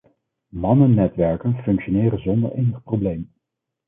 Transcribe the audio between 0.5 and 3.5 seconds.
Mannennetwerken functioneren zonder enig probleem.